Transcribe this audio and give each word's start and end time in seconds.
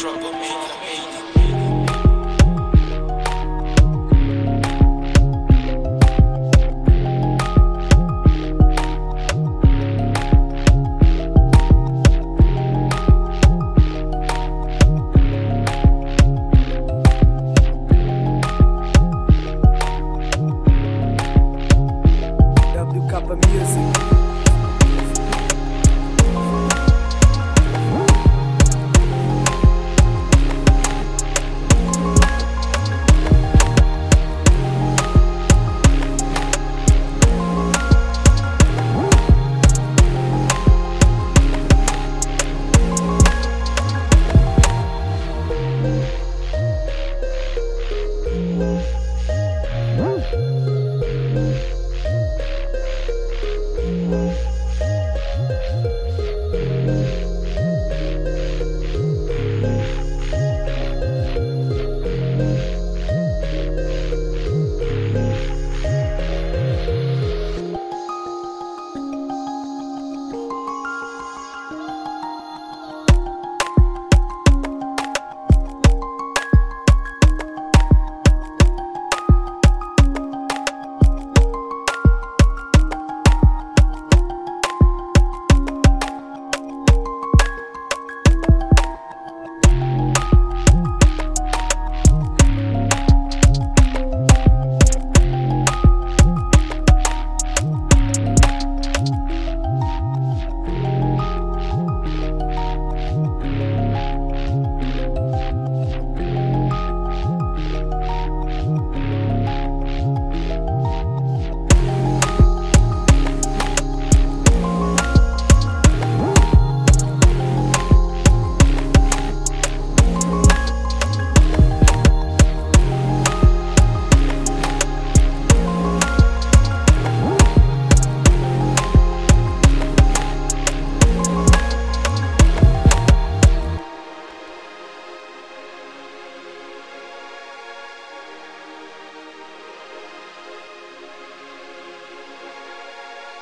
troublemaker. 0.00 1.59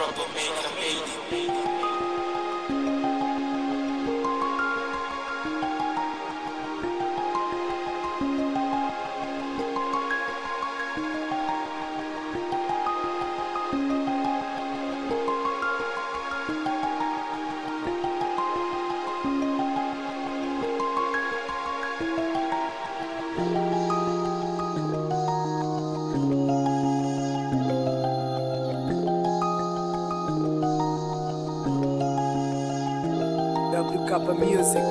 Troublemaker 0.00 0.70
made 1.30 2.09
W 33.80 34.04
Kappa 34.06 34.34
Music. 34.34 34.84